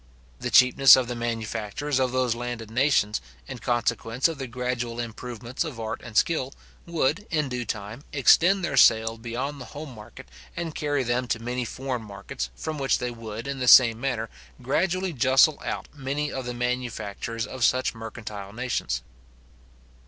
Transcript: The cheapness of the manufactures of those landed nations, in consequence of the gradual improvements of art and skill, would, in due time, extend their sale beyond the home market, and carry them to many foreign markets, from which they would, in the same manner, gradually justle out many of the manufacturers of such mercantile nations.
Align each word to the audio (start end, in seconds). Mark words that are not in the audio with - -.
The 0.39 0.49
cheapness 0.49 0.95
of 0.95 1.07
the 1.07 1.13
manufactures 1.15 1.99
of 1.99 2.11
those 2.11 2.33
landed 2.33 2.71
nations, 2.71 3.21
in 3.47 3.59
consequence 3.59 4.27
of 4.27 4.39
the 4.39 4.47
gradual 4.47 4.99
improvements 4.99 5.63
of 5.63 5.79
art 5.79 6.01
and 6.03 6.17
skill, 6.17 6.53
would, 6.87 7.27
in 7.29 7.49
due 7.49 7.65
time, 7.65 8.03
extend 8.11 8.65
their 8.65 8.77
sale 8.77 9.15
beyond 9.19 9.61
the 9.61 9.65
home 9.77 9.93
market, 9.93 10.27
and 10.55 10.73
carry 10.73 11.03
them 11.03 11.27
to 11.27 11.37
many 11.37 11.65
foreign 11.65 12.01
markets, 12.01 12.49
from 12.55 12.79
which 12.79 12.97
they 12.97 13.11
would, 13.11 13.45
in 13.45 13.59
the 13.59 13.67
same 13.67 14.01
manner, 14.01 14.27
gradually 14.59 15.13
justle 15.13 15.61
out 15.63 15.87
many 15.93 16.31
of 16.31 16.45
the 16.45 16.53
manufacturers 16.55 17.45
of 17.45 17.63
such 17.63 17.93
mercantile 17.93 18.53
nations. 18.53 19.03